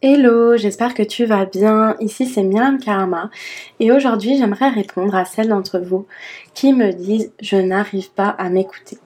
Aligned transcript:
Hello, 0.00 0.56
j'espère 0.56 0.94
que 0.94 1.02
tu 1.02 1.24
vas 1.24 1.44
bien. 1.44 1.96
Ici 1.98 2.24
c'est 2.24 2.44
Myriam 2.44 2.78
Karama 2.78 3.30
et 3.80 3.90
aujourd'hui 3.90 4.38
j'aimerais 4.38 4.68
répondre 4.68 5.16
à 5.16 5.24
celles 5.24 5.48
d'entre 5.48 5.80
vous 5.80 6.06
qui 6.54 6.72
me 6.72 6.92
disent 6.92 7.32
je 7.40 7.56
n'arrive 7.56 8.12
pas 8.12 8.28
à 8.28 8.48
m'écouter. 8.48 8.98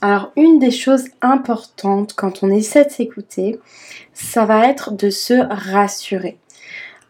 Alors 0.00 0.32
une 0.36 0.58
des 0.58 0.70
choses 0.70 1.04
importantes 1.20 2.14
quand 2.16 2.42
on 2.42 2.50
essaie 2.50 2.86
de 2.86 2.90
s'écouter, 2.90 3.60
ça 4.14 4.46
va 4.46 4.66
être 4.68 4.92
de 4.92 5.10
se 5.10 5.34
rassurer. 5.34 6.38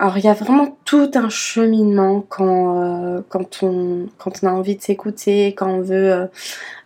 Alors 0.03 0.19
il 0.19 0.25
y 0.25 0.29
a 0.29 0.35
vraiment 0.35 0.77
tout 0.85 1.13
un 1.15 1.29
cheminement 1.29 2.25
quand, 2.29 2.83
euh, 2.83 3.23
quand, 3.29 3.63
on, 3.63 4.09
quand 4.19 4.33
on 4.43 4.49
a 4.49 4.51
envie 4.51 4.75
de 4.75 4.83
s'écouter, 4.83 5.55
quand 5.55 5.69
on 5.69 5.81
veut 5.81 6.13
euh, 6.13 6.27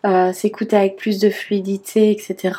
euh, 0.04 0.34
s'écouter 0.34 0.76
avec 0.76 0.96
plus 0.96 1.18
de 1.18 1.30
fluidité, 1.30 2.10
etc. 2.10 2.54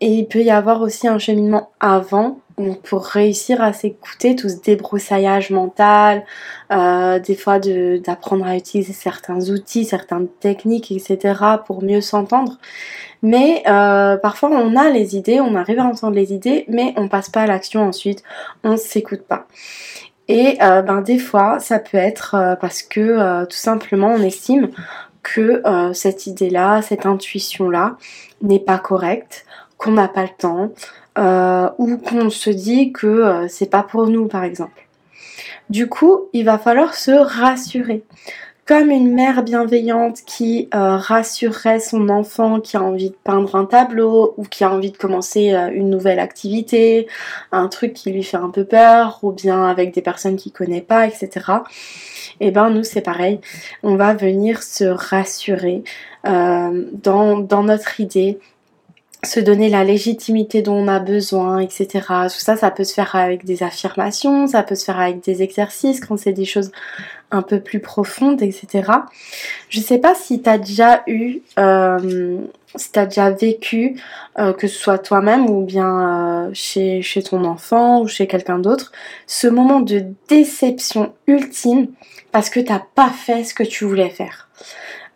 Et 0.00 0.08
il 0.08 0.26
peut 0.26 0.42
y 0.42 0.50
avoir 0.50 0.80
aussi 0.80 1.06
un 1.06 1.18
cheminement 1.18 1.70
avant 1.78 2.40
pour 2.84 3.04
réussir 3.04 3.60
à 3.62 3.72
s'écouter, 3.72 4.36
tout 4.36 4.48
ce 4.48 4.60
débroussaillage 4.60 5.50
mental, 5.50 6.24
euh, 6.72 7.18
des 7.18 7.34
fois 7.34 7.58
d'apprendre 7.58 8.46
à 8.46 8.56
utiliser 8.56 8.92
certains 8.92 9.50
outils, 9.50 9.84
certaines 9.84 10.28
techniques, 10.28 10.92
etc. 10.92 11.34
pour 11.66 11.82
mieux 11.82 12.00
s'entendre. 12.00 12.58
Mais 13.22 13.62
euh, 13.66 14.16
parfois 14.16 14.50
on 14.50 14.76
a 14.76 14.90
les 14.90 15.16
idées, 15.16 15.40
on 15.40 15.56
arrive 15.56 15.80
à 15.80 15.84
entendre 15.84 16.14
les 16.14 16.32
idées, 16.32 16.64
mais 16.68 16.94
on 16.96 17.08
passe 17.08 17.28
pas 17.28 17.42
à 17.42 17.46
l'action 17.46 17.82
ensuite, 17.82 18.22
on 18.62 18.76
s'écoute 18.76 19.22
pas. 19.22 19.46
Et 20.28 20.58
euh, 20.62 20.82
ben 20.82 21.02
des 21.02 21.18
fois 21.18 21.58
ça 21.58 21.78
peut 21.78 21.98
être 21.98 22.56
parce 22.60 22.82
que 22.82 23.44
tout 23.44 23.56
simplement 23.56 24.08
on 24.08 24.22
estime 24.22 24.70
que 25.22 25.62
cette 25.94 26.26
idée-là, 26.26 26.82
cette 26.82 27.06
intuition-là 27.06 27.96
n'est 28.42 28.60
pas 28.60 28.78
correcte 28.78 29.44
n'a 29.92 30.08
pas 30.08 30.22
le 30.22 30.28
temps 30.36 30.70
euh, 31.16 31.70
ou 31.78 31.96
qu'on 31.98 32.28
se 32.28 32.50
dit 32.50 32.92
que 32.92 33.06
euh, 33.06 33.48
c'est 33.48 33.70
pas 33.70 33.84
pour 33.84 34.08
nous 34.08 34.26
par 34.26 34.42
exemple. 34.42 34.86
Du 35.70 35.88
coup, 35.88 36.28
il 36.32 36.44
va 36.44 36.58
falloir 36.58 36.94
se 36.94 37.12
rassurer. 37.12 38.02
Comme 38.66 38.90
une 38.90 39.12
mère 39.14 39.42
bienveillante 39.42 40.22
qui 40.26 40.70
euh, 40.74 40.96
rassurerait 40.96 41.80
son 41.80 42.08
enfant 42.08 42.60
qui 42.60 42.78
a 42.78 42.82
envie 42.82 43.10
de 43.10 43.16
peindre 43.22 43.54
un 43.56 43.66
tableau 43.66 44.34
ou 44.38 44.44
qui 44.44 44.64
a 44.64 44.72
envie 44.72 44.90
de 44.90 44.96
commencer 44.96 45.50
une 45.74 45.90
nouvelle 45.90 46.18
activité, 46.18 47.06
un 47.52 47.68
truc 47.68 47.92
qui 47.92 48.10
lui 48.10 48.22
fait 48.22 48.38
un 48.38 48.48
peu 48.48 48.64
peur 48.64 49.20
ou 49.22 49.32
bien 49.32 49.66
avec 49.66 49.92
des 49.92 50.00
personnes 50.00 50.36
qu'il 50.36 50.52
connaît 50.52 50.80
pas, 50.80 51.06
etc. 51.06 51.28
Et 52.40 52.48
eh 52.48 52.50
ben 52.50 52.70
nous 52.70 52.84
c'est 52.84 53.02
pareil, 53.02 53.38
on 53.82 53.96
va 53.96 54.14
venir 54.14 54.62
se 54.62 54.84
rassurer 54.84 55.84
dans 56.24 57.62
notre 57.62 58.00
idée, 58.00 58.38
se 59.24 59.40
donner 59.40 59.68
la 59.68 59.84
légitimité 59.84 60.62
dont 60.62 60.74
on 60.74 60.88
a 60.88 61.00
besoin, 61.00 61.58
etc. 61.58 61.88
Tout 62.24 62.38
ça, 62.38 62.56
ça 62.56 62.70
peut 62.70 62.84
se 62.84 62.94
faire 62.94 63.14
avec 63.14 63.44
des 63.44 63.62
affirmations, 63.62 64.46
ça 64.46 64.62
peut 64.62 64.74
se 64.74 64.84
faire 64.84 65.00
avec 65.00 65.22
des 65.22 65.42
exercices 65.42 66.00
quand 66.00 66.16
c'est 66.16 66.32
des 66.32 66.44
choses 66.44 66.70
un 67.30 67.42
peu 67.42 67.60
plus 67.60 67.80
profondes, 67.80 68.42
etc. 68.42 68.90
Je 69.68 69.80
sais 69.80 69.98
pas 69.98 70.14
si 70.14 70.40
tu 70.40 70.48
as 70.48 70.58
déjà 70.58 71.02
eu, 71.06 71.40
euh, 71.58 72.38
si 72.76 72.92
tu 72.92 72.98
as 72.98 73.06
déjà 73.06 73.30
vécu, 73.30 74.00
euh, 74.38 74.52
que 74.52 74.68
ce 74.68 74.78
soit 74.78 74.98
toi-même 74.98 75.50
ou 75.50 75.64
bien 75.64 76.46
euh, 76.46 76.50
chez, 76.52 77.02
chez 77.02 77.22
ton 77.22 77.44
enfant 77.44 78.02
ou 78.02 78.08
chez 78.08 78.26
quelqu'un 78.26 78.58
d'autre, 78.58 78.92
ce 79.26 79.48
moment 79.48 79.80
de 79.80 80.04
déception 80.28 81.12
ultime 81.26 81.88
parce 82.30 82.50
que 82.50 82.60
t'as 82.60 82.82
pas 82.94 83.10
fait 83.10 83.44
ce 83.44 83.54
que 83.54 83.62
tu 83.62 83.84
voulais 83.84 84.10
faire. 84.10 84.48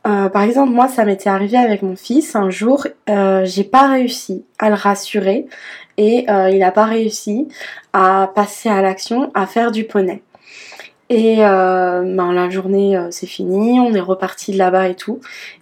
Euh, 0.06 0.28
par 0.28 0.42
exemple, 0.42 0.72
moi, 0.72 0.88
ça 0.88 1.04
m'était 1.04 1.28
arrivé 1.28 1.56
avec 1.56 1.82
mon 1.82 1.96
fils. 1.96 2.36
Un 2.36 2.50
jour, 2.50 2.86
euh, 3.08 3.44
j'ai 3.44 3.64
pas 3.64 3.88
réussi 3.88 4.44
à 4.58 4.68
le 4.68 4.74
rassurer 4.74 5.46
et 5.96 6.26
euh, 6.30 6.50
il 6.50 6.60
n'a 6.60 6.70
pas 6.70 6.84
réussi 6.84 7.48
à 7.92 8.30
passer 8.34 8.68
à 8.68 8.80
l'action, 8.80 9.30
à 9.34 9.46
faire 9.46 9.70
du 9.70 9.84
poney. 9.84 10.22
Et 11.10 11.36
ben, 11.38 12.32
la 12.34 12.50
journée, 12.50 13.00
c'est 13.10 13.26
fini, 13.26 13.80
on 13.80 13.94
est 13.94 14.00
reparti 14.00 14.52
de 14.52 14.58
là-bas 14.58 14.88
et 14.88 14.94
tout. 14.94 15.20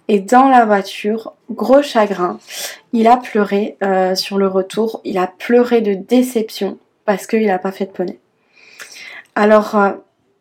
Et 0.09 0.19
dans 0.19 0.49
la 0.49 0.65
voiture, 0.65 1.35
gros 1.49 1.81
chagrin, 1.81 2.37
il 2.91 3.07
a 3.07 3.15
pleuré 3.15 3.77
sur 4.15 4.37
le 4.37 4.47
retour. 4.47 4.99
Il 5.05 5.17
a 5.17 5.25
pleuré 5.25 5.79
de 5.79 5.93
déception 5.93 6.77
parce 7.05 7.27
qu'il 7.27 7.45
n'a 7.45 7.59
pas 7.59 7.71
fait 7.71 7.85
de 7.85 7.91
poney. 7.91 8.19
Alors, 9.35 9.77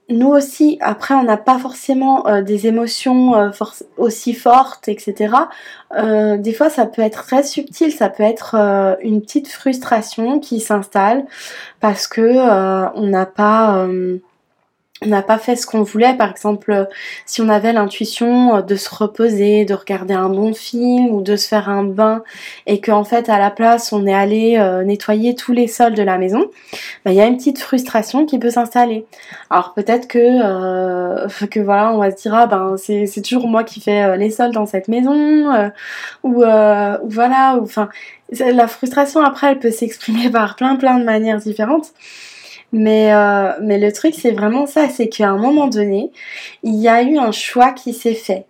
nous 0.08 0.28
aussi, 0.28 0.78
après, 0.80 1.14
on 1.14 1.24
n'a 1.24 1.36
pas 1.36 1.58
forcément 1.58 2.28
euh, 2.28 2.40
des 2.40 2.68
émotions 2.68 3.34
euh, 3.34 3.50
aussi 3.96 4.34
fortes, 4.34 4.88
etc. 4.88 5.34
Euh, 5.96 6.36
des 6.36 6.52
fois, 6.52 6.70
ça 6.70 6.86
peut 6.86 7.02
être 7.02 7.24
très 7.24 7.42
subtil, 7.42 7.90
ça 7.90 8.08
peut 8.08 8.22
être 8.22 8.54
une 9.02 9.20
petite 9.20 9.48
frustration 9.48 10.38
qui 10.38 10.60
s'installe 10.60 11.26
parce 11.80 12.06
que 12.06 12.22
on 12.94 13.06
n'a 13.06 13.26
pas 13.26 13.88
on 15.02 15.08
n'a 15.08 15.22
pas 15.22 15.38
fait 15.38 15.56
ce 15.56 15.66
qu'on 15.66 15.82
voulait. 15.82 16.14
Par 16.14 16.30
exemple, 16.30 16.88
si 17.26 17.42
on 17.42 17.48
avait 17.48 17.72
l'intuition 17.72 18.62
de 18.62 18.76
se 18.76 18.88
reposer, 18.94 19.66
de 19.66 19.74
regarder 19.74 20.14
un 20.14 20.30
bon 20.30 20.54
film 20.54 21.08
ou 21.10 21.20
de 21.20 21.36
se 21.36 21.46
faire 21.46 21.68
un 21.68 21.84
bain 21.84 22.22
et 22.66 22.80
qu'en 22.80 23.04
fait 23.04 23.28
à 23.28 23.38
la 23.38 23.50
place 23.50 23.92
on 23.92 24.06
est 24.06 24.14
allé 24.14 24.56
euh, 24.58 24.84
nettoyer 24.84 25.34
tous 25.34 25.52
les 25.52 25.66
sols 25.68 25.94
de 25.94 26.02
la 26.02 26.16
maison, 26.16 26.46
bah, 27.04 27.12
il 27.12 27.14
y 27.14 27.20
a 27.20 27.26
une 27.26 27.36
petite 27.36 27.58
frustration 27.58 28.24
qui 28.24 28.38
peut 28.38 28.50
s'installer. 28.50 29.06
Alors 29.50 29.74
peut-être 29.74 30.08
que 30.08 30.18
euh, 30.18 31.28
que 31.50 31.60
voilà, 31.60 31.92
on 31.92 31.98
va 31.98 32.10
se 32.10 32.22
dire 32.22 32.34
ah 32.34 32.46
ben 32.46 32.76
c'est 32.78 33.22
toujours 33.22 33.48
moi 33.48 33.64
qui 33.64 33.80
fais 33.80 34.02
euh, 34.02 34.16
les 34.16 34.30
sols 34.30 34.52
dans 34.52 34.66
cette 34.66 34.88
maison 34.88 35.52
ou, 36.22 36.40
ou 36.40 36.40
voilà 36.40 37.56
ou 37.58 37.64
enfin 37.64 37.88
la 38.30 38.66
frustration 38.66 39.20
après 39.20 39.48
elle 39.52 39.58
peut 39.58 39.70
s'exprimer 39.70 40.30
par 40.32 40.56
plein 40.56 40.76
plein 40.76 40.98
de 40.98 41.04
manières 41.04 41.38
différentes. 41.38 41.92
Mais, 42.76 43.10
euh, 43.14 43.52
mais 43.62 43.78
le 43.78 43.90
truc, 43.90 44.14
c'est 44.14 44.32
vraiment 44.32 44.66
ça, 44.66 44.90
c'est 44.90 45.08
qu'à 45.08 45.30
un 45.30 45.38
moment 45.38 45.66
donné, 45.66 46.12
il 46.62 46.74
y 46.74 46.88
a 46.88 47.02
eu 47.02 47.16
un 47.16 47.32
choix 47.32 47.72
qui 47.72 47.94
s'est 47.94 48.12
fait. 48.12 48.44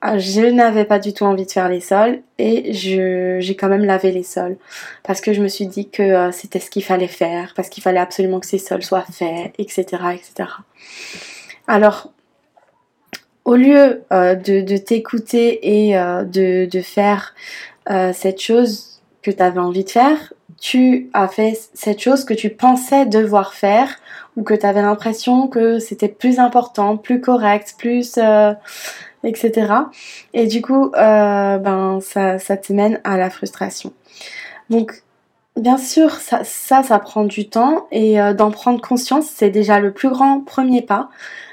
Ah, 0.00 0.18
je 0.18 0.40
n'avais 0.40 0.84
pas 0.84 0.98
du 0.98 1.12
tout 1.12 1.22
envie 1.22 1.46
de 1.46 1.50
faire 1.52 1.68
les 1.68 1.80
sols 1.80 2.20
et 2.38 2.72
j'ai 2.72 3.56
quand 3.56 3.68
même 3.68 3.84
lavé 3.84 4.10
les 4.10 4.24
sols 4.24 4.56
parce 5.04 5.20
que 5.20 5.32
je 5.32 5.40
me 5.40 5.46
suis 5.46 5.66
dit 5.66 5.88
que 5.88 6.02
euh, 6.02 6.32
c'était 6.32 6.58
ce 6.58 6.68
qu'il 6.68 6.82
fallait 6.82 7.06
faire, 7.06 7.52
parce 7.54 7.68
qu'il 7.68 7.82
fallait 7.82 8.00
absolument 8.00 8.40
que 8.40 8.46
ces 8.46 8.58
sols 8.58 8.82
soient 8.82 9.04
faits, 9.12 9.52
etc. 9.58 9.84
etc. 10.14 10.48
Alors, 11.68 12.12
au 13.44 13.54
lieu 13.54 14.02
euh, 14.12 14.34
de, 14.34 14.76
t'écouter 14.78 15.90
et 15.90 15.94
de, 15.94 16.64
de, 16.64 16.80
faire 16.80 17.36
cette 18.12 18.40
chose 18.40 19.00
que 19.22 19.30
tu 19.30 19.42
avais 19.42 19.60
envie 19.60 19.84
de 19.84 19.90
faire, 19.90 20.32
tu 20.60 21.10
as 21.14 21.26
fait 21.26 21.58
cette 21.74 22.00
chose 22.00 22.24
que 22.24 22.34
tu 22.34 22.50
pensais 22.50 23.06
devoir 23.06 23.54
faire 23.54 23.96
ou 24.36 24.42
que 24.42 24.54
tu 24.54 24.66
avais 24.66 24.82
l'impression 24.82 25.48
que 25.48 25.78
c'était 25.78 26.08
plus 26.08 26.38
important, 26.38 26.96
plus 26.96 27.20
correct, 27.20 27.74
plus... 27.78 28.18
Euh, 28.18 28.52
etc. 29.24 29.72
Et 30.32 30.46
du 30.46 30.62
coup, 30.62 30.92
euh, 30.94 31.58
ben, 31.58 32.00
ça, 32.00 32.38
ça 32.38 32.56
te 32.56 32.72
mène 32.72 33.00
à 33.04 33.16
la 33.16 33.30
frustration. 33.30 33.92
Donc, 34.70 35.02
bien 35.56 35.78
sûr, 35.78 36.12
ça, 36.14 36.42
ça, 36.44 36.98
prend 36.98 37.24
du 37.24 37.48
temps 37.48 37.86
et 37.90 38.20
euh, 38.20 38.34
d'en 38.34 38.50
prendre 38.50 38.80
conscience, 38.80 39.26
c'est 39.26 39.50
déjà 39.50 39.80
le 39.80 39.92
plus 39.92 40.10
grand 40.10 40.40
premier 40.40 40.82
pas 40.82 41.10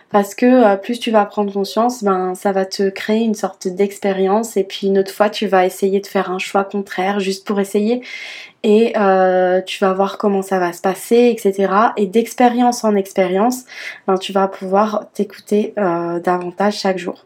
parce 0.10 0.36
que 0.36 0.46
euh, 0.46 0.76
plus 0.78 1.00
tu 1.00 1.12
vas 1.12 1.26
prendre 1.26 1.52
conscience, 1.52 2.04
ben 2.04 2.34
ça 2.36 2.52
va 2.52 2.66
te 2.66 2.90
créer 2.90 3.24
une 3.24 3.36
sorte 3.36 3.68
d'expérience 3.68 4.58
et 4.58 4.64
puis 4.64 4.88
une 4.88 5.00
autre 5.00 5.12
fois 5.12 5.30
tu 5.30 5.48
vas 5.48 5.66
essayer 5.66 6.00
de 6.00 6.08
faire 6.08 6.32
un 6.32 6.40
choix 6.40 6.64
contraire 6.64 7.20
juste 7.20 7.46
pour 7.46 7.60
essayer 7.60 8.02
et 8.64 8.94
euh, 8.98 9.62
tu 9.62 9.80
vas 9.80 9.94
voir 9.94 10.18
comment 10.18 10.42
ça 10.42 10.60
va 10.60 10.74
se 10.74 10.82
passer, 10.82 11.34
etc. 11.36 11.72
Et 11.96 12.06
d'expérience 12.06 12.84
en 12.84 12.96
expérience, 12.96 13.66
ben, 14.08 14.18
tu 14.18 14.34
vas 14.34 14.48
pouvoir 14.48 15.06
t'écouter 15.14 15.74
euh, 15.78 16.20
davantage 16.20 16.78
chaque 16.78 16.98
jour. 16.98 17.26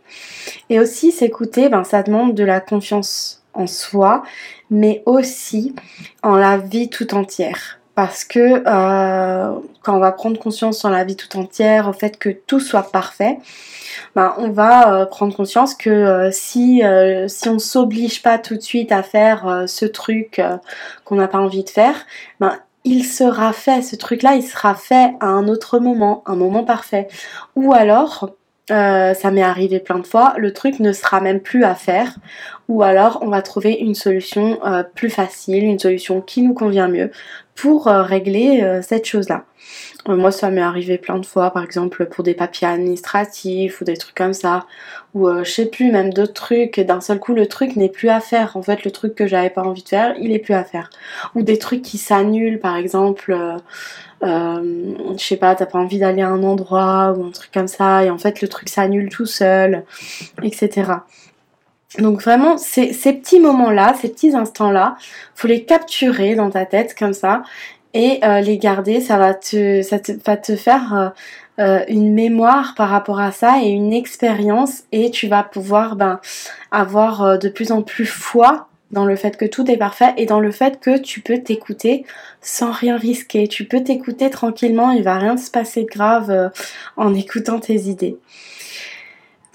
Et 0.69 0.79
aussi 0.79 1.11
s'écouter, 1.11 1.69
ben, 1.69 1.83
ça 1.83 2.03
demande 2.03 2.35
de 2.35 2.44
la 2.44 2.59
confiance 2.59 3.44
en 3.53 3.67
soi, 3.67 4.23
mais 4.69 5.03
aussi 5.06 5.75
en 6.21 6.35
la 6.35 6.57
vie 6.57 6.89
tout 6.89 7.15
entière 7.15 7.81
parce 7.95 8.23
que 8.23 8.63
euh, 8.65 9.59
quand 9.81 9.95
on 9.95 9.99
va 9.99 10.11
prendre 10.11 10.39
conscience 10.39 10.79
sur 10.79 10.89
la 10.89 11.03
vie 11.03 11.15
tout 11.15 11.38
entière, 11.38 11.89
au 11.89 11.93
fait 11.93 12.17
que 12.17 12.29
tout 12.29 12.59
soit 12.59 12.91
parfait, 12.91 13.39
ben, 14.15 14.33
on 14.38 14.49
va 14.49 14.93
euh, 14.93 15.05
prendre 15.05 15.35
conscience 15.35 15.75
que 15.75 15.89
euh, 15.89 16.31
si, 16.31 16.81
si 17.27 17.49
on 17.49 17.53
ne 17.53 17.59
s'oblige 17.59 18.21
pas 18.21 18.38
tout 18.38 18.55
de 18.55 18.61
suite 18.61 18.91
à 18.91 19.03
faire 19.03 19.65
ce 19.67 19.85
truc 19.85 20.41
qu'on 21.03 21.15
n'a 21.15 21.27
pas 21.27 21.39
envie 21.39 21.63
de 21.63 21.69
faire, 21.69 21.95
ben, 22.39 22.57
il 22.83 23.03
sera 23.03 23.53
fait, 23.53 23.81
ce 23.81 23.95
truc-là, 23.95 24.35
il 24.35 24.44
sera 24.44 24.73
fait 24.73 25.13
à 25.19 25.27
un 25.27 25.47
autre 25.47 25.77
moment, 25.77 26.23
un 26.25 26.35
moment 26.35 26.63
parfait. 26.63 27.07
Ou 27.55 27.73
alors, 27.73 28.31
ça 28.69 29.31
m'est 29.31 29.44
arrivé 29.44 29.79
plein 29.79 29.99
de 29.99 30.07
fois, 30.07 30.33
le 30.37 30.53
truc 30.53 30.79
ne 30.79 30.94
sera 30.94 31.19
même 31.19 31.41
plus 31.41 31.65
à 31.65 31.75
faire, 31.75 32.15
ou 32.71 32.83
alors 32.83 33.19
on 33.21 33.27
va 33.27 33.41
trouver 33.41 33.73
une 33.73 33.95
solution 33.95 34.59
plus 34.95 35.09
facile, 35.09 35.63
une 35.63 35.79
solution 35.79 36.21
qui 36.21 36.41
nous 36.41 36.53
convient 36.53 36.88
mieux 36.88 37.12
pour 37.56 37.85
régler 37.85 38.81
cette 38.81 39.06
chose-là. 39.06 39.45
Euh, 40.09 40.15
moi, 40.15 40.31
ça 40.31 40.50
m'est 40.50 40.62
arrivé 40.62 40.97
plein 40.97 41.19
de 41.19 41.25
fois, 41.25 41.51
par 41.51 41.63
exemple 41.63 42.06
pour 42.06 42.23
des 42.23 42.33
papiers 42.33 42.68
administratifs 42.68 43.81
ou 43.81 43.83
des 43.83 43.97
trucs 43.97 44.15
comme 44.15 44.33
ça, 44.33 44.65
ou 45.13 45.27
euh, 45.27 45.44
je 45.44 45.51
sais 45.51 45.65
plus, 45.68 45.91
même 45.91 46.12
d'autres 46.13 46.33
trucs, 46.33 46.79
d'un 46.79 47.01
seul 47.01 47.19
coup 47.19 47.33
le 47.33 47.47
truc 47.47 47.75
n'est 47.75 47.89
plus 47.89 48.09
à 48.09 48.19
faire. 48.19 48.57
En 48.57 48.63
fait, 48.63 48.83
le 48.83 48.91
truc 48.91 49.15
que 49.15 49.27
j'avais 49.27 49.50
pas 49.50 49.63
envie 49.63 49.83
de 49.83 49.89
faire, 49.89 50.15
il 50.19 50.31
est 50.31 50.39
plus 50.39 50.53
à 50.53 50.63
faire. 50.63 50.89
Ou 51.35 51.44
des 51.44 51.59
trucs 51.59 51.81
qui 51.83 51.97
s'annulent, 51.97 52.59
par 52.59 52.75
exemple, 52.77 53.31
euh, 53.31 53.57
euh 54.23 54.95
je 55.18 55.23
sais 55.23 55.38
pas, 55.38 55.56
t'as 55.56 55.65
pas 55.65 55.79
envie 55.79 56.00
d'aller 56.00 56.21
à 56.21 56.29
un 56.29 56.44
endroit 56.44 57.13
ou 57.18 57.25
un 57.25 57.31
truc 57.31 57.51
comme 57.51 57.68
ça, 57.68 58.03
et 58.03 58.09
en 58.09 58.18
fait 58.18 58.41
le 58.41 58.47
truc 58.47 58.69
s'annule 58.69 59.09
tout 59.09 59.25
seul, 59.25 59.83
etc. 60.44 60.83
Donc 61.97 62.21
vraiment, 62.21 62.57
ces, 62.57 62.93
ces 62.93 63.13
petits 63.13 63.39
moments-là, 63.39 63.95
ces 64.01 64.09
petits 64.09 64.35
instants-là, 64.35 64.95
faut 65.35 65.47
les 65.47 65.65
capturer 65.65 66.35
dans 66.35 66.49
ta 66.49 66.65
tête 66.65 66.95
comme 66.97 67.13
ça 67.13 67.43
et 67.93 68.19
euh, 68.23 68.39
les 68.39 68.57
garder, 68.57 69.01
ça 69.01 69.17
va 69.17 69.33
te, 69.33 69.81
ça 69.81 69.97
va 70.25 70.38
te 70.38 70.55
faire 70.55 70.93
euh, 70.93 71.09
euh, 71.59 71.83
une 71.89 72.13
mémoire 72.13 72.73
par 72.75 72.89
rapport 72.89 73.19
à 73.19 73.31
ça 73.31 73.61
et 73.61 73.69
une 73.69 73.91
expérience 73.91 74.83
et 74.91 75.11
tu 75.11 75.27
vas 75.27 75.43
pouvoir 75.43 75.97
ben, 75.97 76.19
avoir 76.71 77.38
de 77.38 77.49
plus 77.49 77.71
en 77.71 77.81
plus 77.81 78.05
foi 78.05 78.67
dans 78.91 79.05
le 79.05 79.15
fait 79.15 79.37
que 79.37 79.45
tout 79.45 79.69
est 79.69 79.77
parfait 79.77 80.13
et 80.17 80.25
dans 80.25 80.39
le 80.39 80.51
fait 80.51 80.79
que 80.79 80.97
tu 80.97 81.21
peux 81.21 81.39
t'écouter 81.39 82.05
sans 82.41 82.71
rien 82.71 82.97
risquer. 82.97 83.47
Tu 83.47 83.65
peux 83.65 83.83
t'écouter 83.83 84.29
tranquillement, 84.29 84.91
il 84.91 85.03
va 85.03 85.17
rien 85.17 85.37
se 85.37 85.51
passer 85.51 85.83
de 85.83 85.89
grave 85.89 86.51
en 86.97 87.13
écoutant 87.13 87.59
tes 87.59 87.75
idées. 87.75 88.17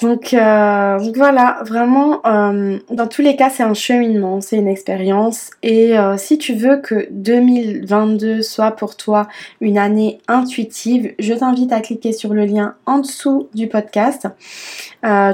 Donc, 0.02 0.34
euh, 0.34 0.98
donc 0.98 1.16
voilà, 1.16 1.58
vraiment, 1.64 2.20
euh, 2.26 2.78
dans 2.90 3.06
tous 3.06 3.22
les 3.22 3.34
cas, 3.34 3.48
c'est 3.48 3.62
un 3.62 3.72
cheminement, 3.72 4.42
c'est 4.42 4.56
une 4.56 4.68
expérience. 4.68 5.50
Et 5.62 5.98
euh, 5.98 6.18
si 6.18 6.36
tu 6.36 6.54
veux 6.54 6.76
que 6.76 7.08
2022 7.10 8.42
soit 8.42 8.72
pour 8.72 8.96
toi 8.96 9.26
une 9.62 9.78
année 9.78 10.18
intuitive, 10.28 11.14
je 11.18 11.32
t'invite 11.32 11.72
à 11.72 11.80
cliquer 11.80 12.12
sur 12.12 12.34
le 12.34 12.44
lien 12.44 12.74
en 12.84 12.98
dessous 12.98 13.48
du 13.54 13.68
podcast. 13.68 14.28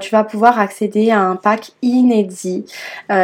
Tu 0.03 0.11
vas 0.11 0.23
pouvoir 0.23 0.61
accéder 0.61 1.11
à 1.11 1.21
un 1.21 1.35
pack 1.35 1.71
inédit 1.81 2.67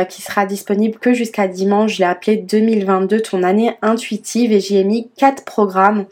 qui 0.08 0.22
sera 0.22 0.46
disponible 0.46 0.98
que 0.98 1.12
jusqu'à 1.12 1.46
dimanche. 1.46 1.96
Je 1.96 1.98
l'ai 1.98 2.06
appelé 2.06 2.38
2022 2.38 3.20
ton 3.20 3.42
année 3.42 3.76
intuitive 3.82 4.52
et 4.52 4.60
j'y 4.60 4.78
ai 4.78 4.84
mis 4.84 5.10
quatre 5.18 5.44
programmes 5.44 6.06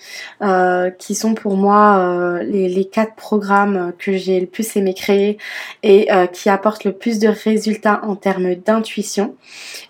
qui 0.99 1.15
sont 1.15 1.33
pour 1.33 1.57
moi 1.57 2.41
les, 2.43 2.69
les 2.69 2.85
quatre 2.85 3.15
programmes 3.15 3.95
que 3.99 4.19
j'ai 4.19 4.39
le 4.41 4.47
plus 4.47 4.77
aimé 4.77 4.93
créer 4.93 5.16
et 5.83 6.13
euh, 6.13 6.27
qui 6.27 6.49
apporte 6.49 6.85
le 6.85 6.93
plus 6.93 7.19
de 7.19 7.29
résultats 7.29 8.01
en 8.05 8.17
termes 8.17 8.55
d'intuition. 8.55 9.35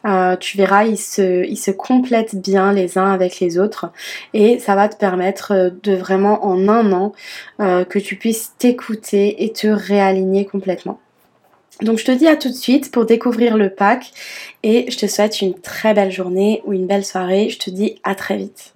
Euh, 0.07 0.37
tu 0.37 0.57
verras, 0.57 0.85
ils 0.85 0.97
se, 0.99 1.71
complètent 1.71 2.37
bien 2.37 2.73
les 2.73 2.99
uns 2.99 3.11
avec 3.13 3.41
les 3.41 3.59
autres 3.59 3.93
et 4.35 4.59
ça 4.59 4.75
va 4.75 4.89
te 4.89 4.97
permettre 4.97 5.53
euh, 5.53 5.71
de 5.83 5.95
vraiment 5.95 6.45
en 6.45 6.69
un 6.69 6.93
an 6.93 7.13
que 7.59 7.99
tu 7.99 8.17
puisses 8.17 8.53
t'écouter 8.59 9.45
et 9.45 9.53
te 9.53 9.67
réaligner 9.67 10.45
complètement. 10.45 11.01
Donc 11.83 11.99
je 11.99 12.05
te 12.05 12.13
dis 12.13 12.27
à 12.27 12.37
tout 12.37 12.49
de 12.49 12.55
suite 12.55 12.91
pour 12.91 13.07
découvrir 13.07 13.57
le 13.57 13.71
pack 13.71 14.11
et 14.63 14.91
je 14.91 14.97
te 14.97 15.07
souhaite 15.07 15.41
une 15.41 15.55
très 15.55 15.95
belle 15.95 16.13
journée 16.13 16.63
ou 16.65 16.73
une 16.73 16.87
belle 16.87 17.05
soirée. 17.05 17.49
Je 17.51 17.59
te 17.59 17.71
dis 17.71 18.01
à 18.05 18.15
très 18.15 18.37
vite. 18.37 18.73